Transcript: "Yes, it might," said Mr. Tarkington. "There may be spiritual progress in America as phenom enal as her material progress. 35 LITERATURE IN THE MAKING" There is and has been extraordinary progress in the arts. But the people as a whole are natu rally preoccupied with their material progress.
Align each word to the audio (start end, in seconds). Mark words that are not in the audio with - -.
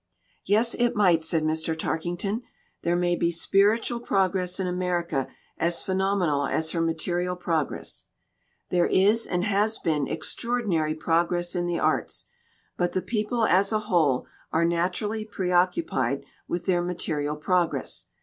"Yes, 0.45 0.73
it 0.73 0.95
might," 0.95 1.21
said 1.21 1.43
Mr. 1.43 1.77
Tarkington. 1.77 2.41
"There 2.81 2.95
may 2.95 3.15
be 3.15 3.29
spiritual 3.29 3.99
progress 3.99 4.59
in 4.59 4.65
America 4.65 5.27
as 5.59 5.83
phenom 5.83 6.23
enal 6.23 6.51
as 6.51 6.71
her 6.71 6.81
material 6.81 7.35
progress. 7.35 8.05
35 8.71 8.79
LITERATURE 8.81 8.87
IN 8.87 8.87
THE 8.87 8.87
MAKING" 8.87 9.05
There 9.11 9.11
is 9.11 9.27
and 9.27 9.43
has 9.45 9.77
been 9.77 10.07
extraordinary 10.07 10.95
progress 10.95 11.55
in 11.55 11.67
the 11.67 11.77
arts. 11.77 12.25
But 12.77 12.93
the 12.93 13.03
people 13.03 13.45
as 13.45 13.71
a 13.71 13.77
whole 13.77 14.25
are 14.51 14.65
natu 14.65 15.01
rally 15.01 15.23
preoccupied 15.23 16.25
with 16.47 16.65
their 16.65 16.81
material 16.81 17.35
progress. 17.35 18.05